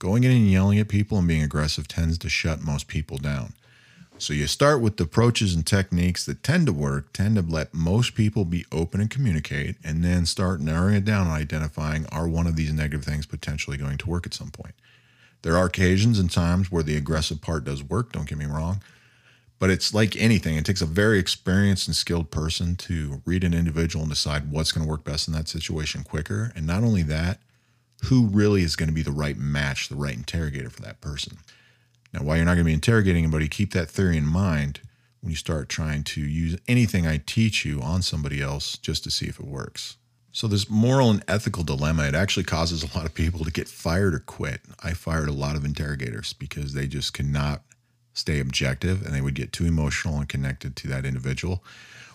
[0.00, 3.54] Going in and yelling at people and being aggressive tends to shut most people down.
[4.18, 7.74] So you start with the approaches and techniques that tend to work, tend to let
[7.74, 12.28] most people be open and communicate, and then start narrowing it down and identifying are
[12.28, 14.74] one of these negative things potentially going to work at some point.
[15.42, 18.80] There are occasions and times where the aggressive part does work, don't get me wrong,
[19.58, 20.56] but it's like anything.
[20.56, 24.70] It takes a very experienced and skilled person to read an individual and decide what's
[24.70, 26.52] going to work best in that situation quicker.
[26.54, 27.40] And not only that,
[28.04, 31.38] who really is going to be the right match, the right interrogator for that person.
[32.12, 34.80] Now, while you're not going to be interrogating anybody, keep that theory in mind
[35.20, 39.10] when you start trying to use anything I teach you on somebody else just to
[39.10, 39.96] see if it works.
[40.32, 43.68] So, this moral and ethical dilemma, it actually causes a lot of people to get
[43.68, 44.60] fired or quit.
[44.82, 47.62] I fired a lot of interrogators because they just cannot
[48.14, 51.62] stay objective and they would get too emotional and connected to that individual.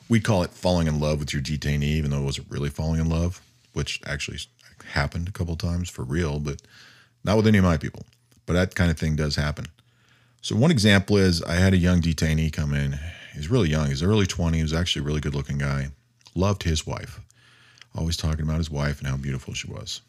[0.09, 2.99] We call it falling in love with your detainee, even though it wasn't really falling
[2.99, 3.41] in love,
[3.73, 4.39] which actually
[4.91, 6.61] happened a couple times for real, but
[7.23, 8.05] not with any of my people.
[8.45, 9.67] But that kind of thing does happen.
[10.41, 12.99] So one example is I had a young detainee come in.
[13.33, 13.87] He's really young.
[13.87, 14.55] He's early 20s.
[14.55, 15.89] He was actually a really good looking guy.
[16.35, 17.19] Loved his wife.
[17.95, 20.01] Always talking about his wife and how beautiful she was.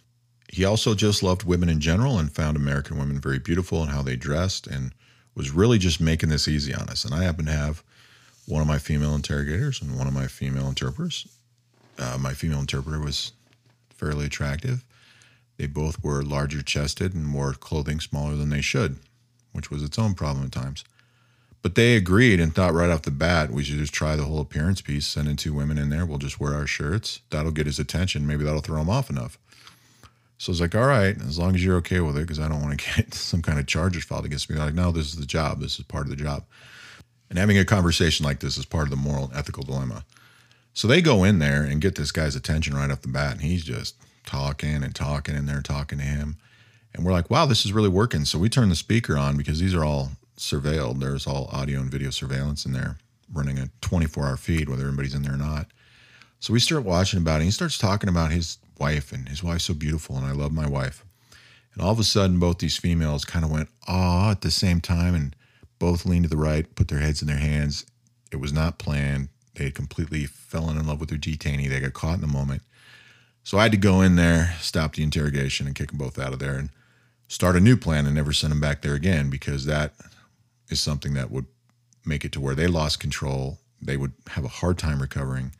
[0.51, 4.03] He also just loved women in general and found American women very beautiful and how
[4.03, 4.93] they dressed and
[5.35, 7.05] was really just making this easy on us.
[7.05, 7.83] And I happen to have
[8.47, 11.27] one of my female interrogators and one of my female interpreters.
[11.99, 13.33] Uh, my female interpreter was
[13.91, 14.85] fairly attractive.
[15.57, 18.99] They both were larger chested and wore clothing smaller than they should
[19.59, 20.85] which was its own problem at times.
[21.61, 24.40] But they agreed and thought right off the bat we should just try the whole
[24.40, 26.07] appearance piece, sending two women in there.
[26.07, 27.21] We'll just wear our shirts.
[27.31, 28.27] That'll get his attention.
[28.27, 29.37] Maybe that'll throw him off enough.
[30.38, 32.47] So I was like, all right, as long as you're okay with it, because I
[32.47, 34.57] don't want to get some kind of charges filed against me.
[34.57, 35.61] Like, no, this is the job.
[35.61, 36.44] This is part of the job.
[37.29, 40.05] And having a conversation like this is part of the moral and ethical dilemma.
[40.75, 43.40] So they go in there and get this guy's attention right off the bat, and
[43.40, 46.37] he's just talking and talking, and they're talking to him.
[46.99, 48.25] And we're like, wow, this is really working.
[48.25, 50.99] So we turn the speaker on because these are all surveilled.
[50.99, 52.99] There's all audio and video surveillance in there,
[53.33, 55.69] running a 24 hour feed, whether anybody's in there or not.
[56.41, 57.45] So we start watching about it.
[57.45, 60.69] he starts talking about his wife, and his wife's so beautiful, and I love my
[60.69, 61.05] wife.
[61.73, 64.81] And all of a sudden, both these females kind of went, ah, at the same
[64.81, 65.37] time, and
[65.79, 67.87] both leaned to the right, put their heads in their hands.
[68.33, 69.29] It was not planned.
[69.55, 71.69] They had completely fell in love with their detainee.
[71.69, 72.63] They got caught in the moment.
[73.45, 76.33] So I had to go in there, stop the interrogation, and kick them both out
[76.33, 76.57] of there.
[76.57, 76.71] And
[77.29, 79.93] start a new plan and never send them back there again because that
[80.71, 81.47] is something that would
[82.05, 83.59] make it to where they lost control.
[83.81, 85.53] They would have a hard time recovering,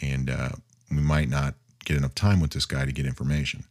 [0.00, 0.50] and uh,
[0.90, 1.54] we might not
[1.84, 3.64] get enough time with this guy to get information.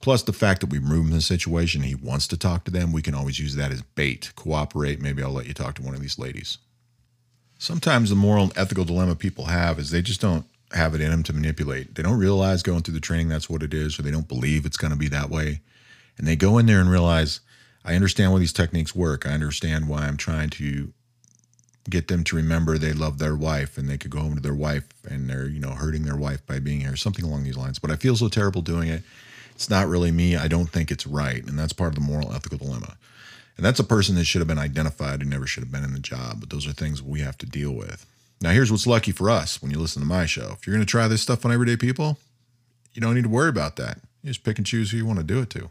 [0.00, 2.70] Plus, the fact that we remove him in the situation, he wants to talk to
[2.70, 4.30] them, we can always use that as bait.
[4.36, 5.00] Cooperate.
[5.00, 6.58] Maybe I'll let you talk to one of these ladies.
[7.58, 11.10] Sometimes the moral and ethical dilemma people have is they just don't have it in
[11.10, 11.96] them to manipulate.
[11.96, 14.64] They don't realize going through the training that's what it is, or they don't believe
[14.64, 15.62] it's going to be that way
[16.18, 17.40] and they go in there and realize
[17.84, 19.26] I understand why these techniques work.
[19.26, 20.92] I understand why I'm trying to
[21.88, 24.54] get them to remember they love their wife and they could go home to their
[24.54, 27.78] wife and they're, you know, hurting their wife by being here, something along these lines.
[27.78, 29.02] But I feel so terrible doing it.
[29.54, 30.36] It's not really me.
[30.36, 31.42] I don't think it's right.
[31.44, 32.96] And that's part of the moral ethical dilemma.
[33.56, 35.94] And that's a person that should have been identified who never should have been in
[35.94, 36.40] the job.
[36.40, 38.06] But those are things we have to deal with.
[38.40, 40.52] Now, here's what's lucky for us when you listen to my show.
[40.52, 42.18] If you're going to try this stuff on everyday people,
[42.94, 43.98] you don't need to worry about that.
[44.22, 45.70] You just pick and choose who you want to do it to.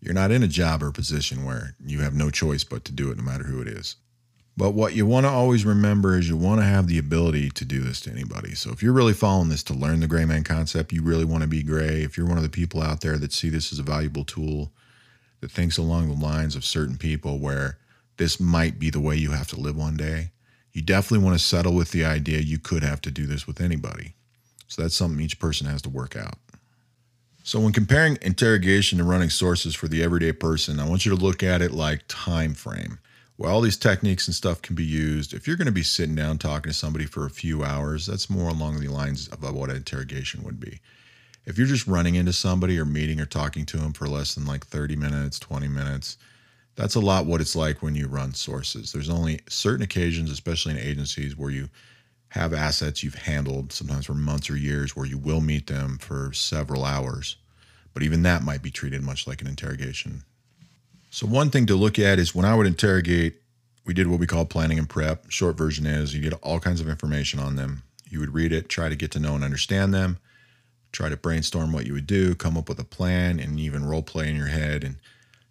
[0.00, 3.10] You're not in a job or position where you have no choice but to do
[3.10, 3.96] it no matter who it is.
[4.56, 7.64] But what you want to always remember is you want to have the ability to
[7.64, 8.54] do this to anybody.
[8.54, 11.42] So if you're really following this to learn the gray man concept, you really want
[11.42, 12.02] to be gray.
[12.02, 14.72] If you're one of the people out there that see this as a valuable tool,
[15.40, 17.78] that thinks along the lines of certain people where
[18.16, 20.30] this might be the way you have to live one day,
[20.72, 23.60] you definitely want to settle with the idea you could have to do this with
[23.60, 24.14] anybody.
[24.68, 26.38] So that's something each person has to work out.
[27.46, 31.24] So when comparing interrogation to running sources for the everyday person, I want you to
[31.24, 32.98] look at it like time frame
[33.38, 35.34] well, all these techniques and stuff can be used.
[35.34, 38.30] If you're going to be sitting down talking to somebody for a few hours, that's
[38.30, 40.80] more along the lines of what an interrogation would be.
[41.44, 44.46] If you're just running into somebody or meeting or talking to them for less than
[44.46, 46.16] like 30 minutes, 20 minutes,
[46.76, 48.90] that's a lot what it's like when you run sources.
[48.90, 51.68] There's only certain occasions, especially in agencies, where you
[52.36, 56.32] have assets you've handled, sometimes for months or years, where you will meet them for
[56.32, 57.36] several hours.
[57.94, 60.22] But even that might be treated much like an interrogation
[61.16, 63.40] so, one thing to look at is when I would interrogate,
[63.86, 65.30] we did what we call planning and prep.
[65.30, 67.84] Short version is you get all kinds of information on them.
[68.10, 70.18] You would read it, try to get to know and understand them,
[70.92, 74.02] try to brainstorm what you would do, come up with a plan, and even role
[74.02, 74.96] play in your head and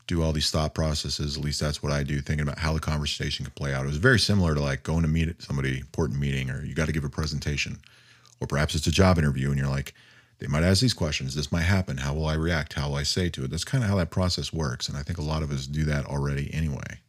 [0.07, 1.37] do all these thought processes.
[1.37, 3.85] At least that's what I do, thinking about how the conversation can play out.
[3.85, 6.87] It was very similar to like going to meet somebody, important meeting, or you got
[6.87, 7.79] to give a presentation,
[8.39, 9.93] or perhaps it's a job interview, and you're like,
[10.39, 11.33] they might ask these questions.
[11.33, 11.97] This might happen.
[11.97, 12.73] How will I react?
[12.73, 13.51] How will I say to it?
[13.51, 14.89] That's kind of how that process works.
[14.89, 16.99] And I think a lot of us do that already anyway.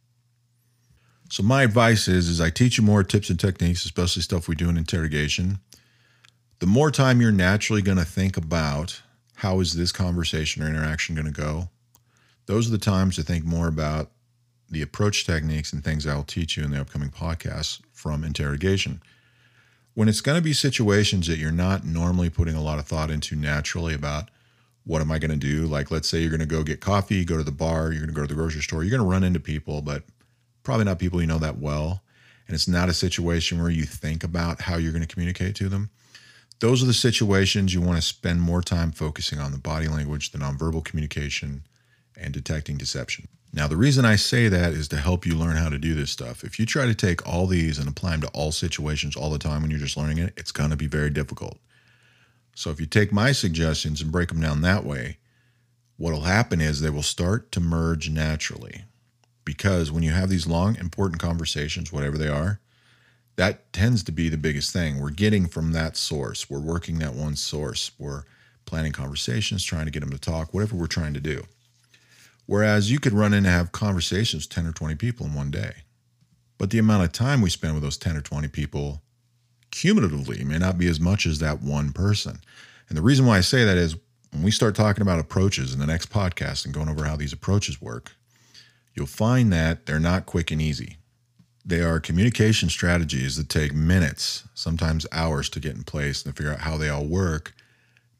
[1.29, 4.55] So my advice is, is I teach you more tips and techniques, especially stuff we
[4.55, 5.59] do in interrogation.
[6.59, 9.01] The more time you're naturally going to think about
[9.35, 11.69] how is this conversation or interaction going to go,
[12.47, 14.11] those are the times to think more about
[14.69, 19.01] the approach techniques and things I'll teach you in the upcoming podcasts from interrogation
[19.97, 23.09] when it's going to be situations that you're not normally putting a lot of thought
[23.09, 24.29] into naturally about
[24.83, 25.65] what am I going to do?
[25.65, 28.13] Like, let's say you're going to go get coffee, go to the bar, you're going
[28.13, 30.03] to go to the grocery store, you're going to run into people, but
[30.61, 32.03] probably not people you know that well.
[32.47, 35.67] And it's not a situation where you think about how you're going to communicate to
[35.67, 35.89] them.
[36.59, 40.31] Those are the situations you want to spend more time focusing on the body language,
[40.31, 41.63] the nonverbal communication,
[42.19, 43.27] and detecting deception.
[43.53, 46.11] Now, the reason I say that is to help you learn how to do this
[46.11, 46.43] stuff.
[46.43, 49.39] If you try to take all these and apply them to all situations all the
[49.39, 51.57] time when you're just learning it, it's going to be very difficult.
[52.55, 55.17] So, if you take my suggestions and break them down that way,
[55.97, 58.83] what will happen is they will start to merge naturally.
[59.45, 62.59] Because when you have these long, important conversations, whatever they are,
[63.37, 64.99] that tends to be the biggest thing.
[64.99, 68.23] We're getting from that source, we're working that one source, we're
[68.65, 71.43] planning conversations, trying to get them to talk, whatever we're trying to do.
[72.47, 75.51] Whereas you could run in and have conversations with 10 or 20 people in one
[75.51, 75.73] day.
[76.57, 79.03] But the amount of time we spend with those 10 or 20 people
[79.69, 82.39] cumulatively may not be as much as that one person.
[82.89, 83.97] And the reason why I say that is
[84.31, 87.33] when we start talking about approaches in the next podcast and going over how these
[87.33, 88.13] approaches work,
[88.95, 90.97] you'll find that they're not quick and easy.
[91.65, 96.37] They are communication strategies that take minutes, sometimes hours to get in place and to
[96.37, 97.53] figure out how they all work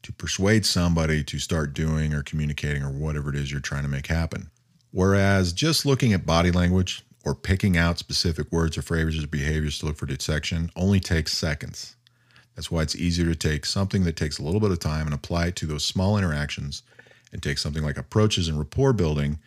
[0.08, 3.90] to persuade somebody to start doing or communicating or whatever it is you're trying to
[3.90, 4.50] make happen.
[4.90, 9.78] Whereas just looking at body language or picking out specific words or phrases or behaviors
[9.78, 11.94] to look for detection only takes seconds.
[12.54, 15.14] That's why it's easier to take something that takes a little bit of time and
[15.14, 16.82] apply it to those small interactions
[17.30, 19.38] and take something like approaches and rapport building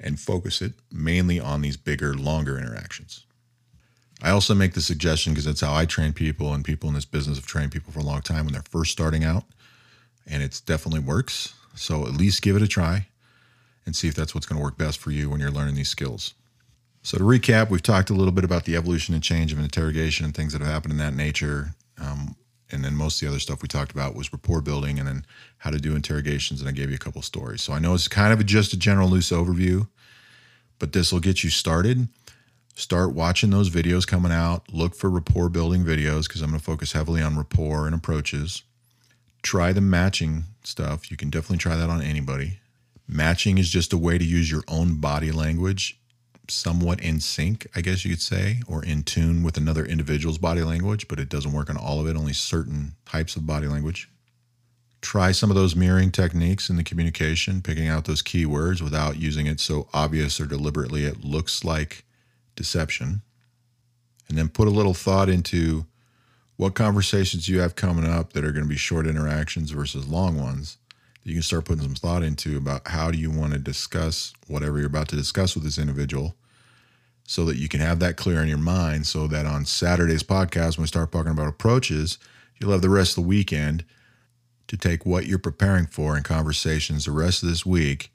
[0.00, 3.26] and focus it mainly on these bigger, longer interactions.
[4.22, 7.04] I also make the suggestion because that's how I train people, and people in this
[7.04, 9.44] business have trained people for a long time when they're first starting out
[10.28, 11.54] and it definitely works.
[11.74, 13.08] So at least give it a try
[13.86, 15.88] and see if that's what's going to work best for you when you're learning these
[15.88, 16.34] skills.
[17.02, 20.26] So to recap, we've talked a little bit about the evolution and change of interrogation
[20.26, 21.70] and things that have happened in that nature.
[21.98, 22.36] Um,
[22.70, 25.24] and then most of the other stuff we talked about was rapport building and then
[25.58, 26.60] how to do interrogations.
[26.60, 27.62] And I gave you a couple stories.
[27.62, 29.88] So I know it's kind of a, just a general loose overview,
[30.78, 32.08] but this will get you started.
[32.74, 34.70] Start watching those videos coming out.
[34.72, 38.62] Look for rapport building videos because I'm going to focus heavily on rapport and approaches
[39.42, 41.10] try the matching stuff.
[41.10, 42.60] You can definitely try that on anybody.
[43.06, 45.98] Matching is just a way to use your own body language
[46.50, 50.62] somewhat in sync, I guess you could say, or in tune with another individual's body
[50.62, 54.08] language, but it doesn't work on all of it, only certain types of body language.
[55.00, 59.46] Try some of those mirroring techniques in the communication, picking out those keywords without using
[59.46, 62.04] it so obvious or deliberately it looks like
[62.56, 63.22] deception.
[64.28, 65.86] and then put a little thought into
[66.58, 70.38] what conversations you have coming up that are going to be short interactions versus long
[70.38, 70.76] ones.
[71.22, 74.76] You can start putting some thought into about how do you want to discuss whatever
[74.78, 76.34] you're about to discuss with this individual
[77.22, 80.76] so that you can have that clear in your mind so that on Saturday's podcast,
[80.76, 82.18] when we start talking about approaches,
[82.58, 83.84] you'll have the rest of the weekend
[84.66, 88.12] to take what you're preparing for in conversations the rest of this week.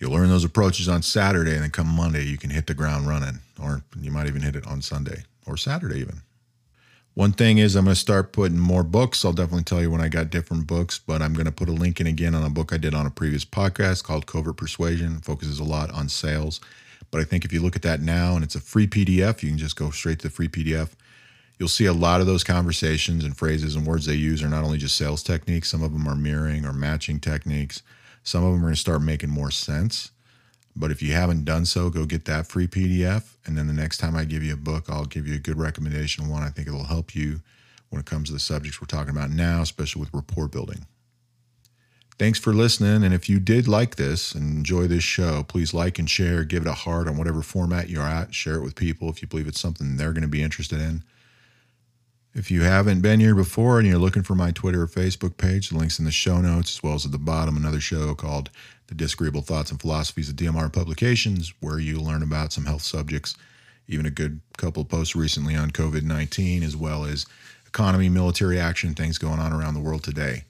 [0.00, 3.06] You'll learn those approaches on Saturday, and then come Monday, you can hit the ground
[3.06, 6.22] running, or you might even hit it on Sunday or Saturday, even.
[7.18, 9.24] One thing is, I'm going to start putting more books.
[9.24, 11.72] I'll definitely tell you when I got different books, but I'm going to put a
[11.72, 15.16] link in again on a book I did on a previous podcast called Covert Persuasion.
[15.16, 16.60] It focuses a lot on sales.
[17.10, 19.48] But I think if you look at that now and it's a free PDF, you
[19.48, 20.90] can just go straight to the free PDF.
[21.58, 24.62] You'll see a lot of those conversations and phrases and words they use are not
[24.62, 27.82] only just sales techniques, some of them are mirroring or matching techniques.
[28.22, 30.12] Some of them are going to start making more sense.
[30.78, 33.34] But if you haven't done so, go get that free PDF.
[33.44, 35.58] And then the next time I give you a book, I'll give you a good
[35.58, 36.28] recommendation.
[36.28, 37.40] One I think it'll help you
[37.90, 40.86] when it comes to the subjects we're talking about now, especially with rapport building.
[42.16, 43.02] Thanks for listening.
[43.04, 46.62] And if you did like this and enjoy this show, please like and share, give
[46.62, 48.34] it a heart on whatever format you're at.
[48.34, 51.02] Share it with people if you believe it's something they're going to be interested in.
[52.34, 55.70] If you haven't been here before and you're looking for my Twitter or Facebook page,
[55.70, 58.50] the link's in the show notes, as well as at the bottom, another show called
[58.88, 63.36] The Disagreeable Thoughts and Philosophies of DMR Publications, where you learn about some health subjects,
[63.86, 67.26] even a good couple posts recently on COVID 19, as well as
[67.66, 70.44] economy, military action, things going on around the world today.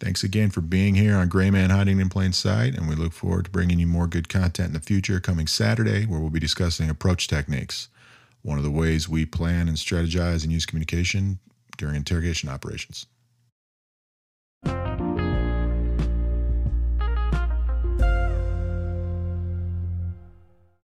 [0.00, 3.12] Thanks again for being here on Gray Man Hiding in Plain Sight, and we look
[3.12, 6.38] forward to bringing you more good content in the future coming Saturday, where we'll be
[6.38, 7.88] discussing approach techniques
[8.42, 11.38] one of the ways we plan and strategize and use communication
[11.76, 13.06] during interrogation operations.